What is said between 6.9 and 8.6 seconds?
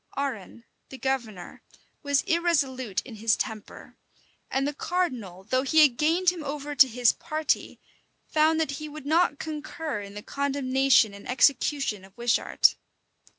party, found